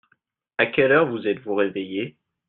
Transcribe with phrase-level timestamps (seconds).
[0.57, 2.17] À quelle heure vous êtes-vous réveillés?